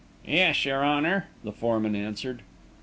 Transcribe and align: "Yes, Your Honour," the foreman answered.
"Yes, 0.25 0.65
Your 0.65 0.83
Honour," 0.83 1.27
the 1.43 1.51
foreman 1.51 1.95
answered. 1.95 2.41